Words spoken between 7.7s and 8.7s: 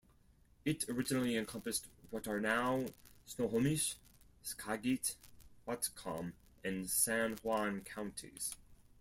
Counties.